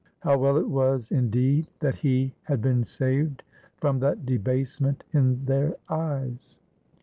[0.21, 3.43] How well it was, indeed, that he had been saved
[3.77, 6.57] from that debasement in their eyes.